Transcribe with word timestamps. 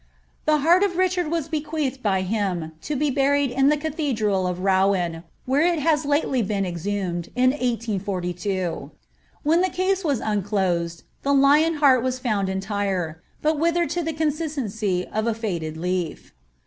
The 0.45 0.57
heart 0.65 0.81
of 0.81 0.97
Richard 0.97 1.27
was 1.29 1.47
bequeathed 1.47 2.01
by 2.01 2.23
him, 2.23 2.71
to 2.81 2.95
be 2.95 3.11
buried 3.11 3.51
in 3.51 3.69
the 3.69 3.77
cathedral 3.77 4.47
of 4.47 4.61
Rouen, 4.63 5.21
where 5.45 5.61
it 5.61 5.77
has 5.77 6.05
lately 6.05 6.41
been 6.41 6.65
exhumed, 6.65 7.29
in 7.35 7.51
1842. 7.51 8.89
When 9.43 9.61
the 9.61 9.69
case 9.69 10.03
was 10.03 10.19
unclosed, 10.19 11.03
the 11.21 11.35
lion 11.35 11.75
heart 11.75 12.01
was 12.01 12.17
found 12.17 12.49
entire, 12.49 13.21
but 13.43 13.59
withered 13.59 13.91
to 13.91 14.01
the 14.01 14.13
consistency 14.13 15.05
of 15.05 15.27
a 15.27 15.35
faded 15.35 15.77
leaf. 15.77 16.33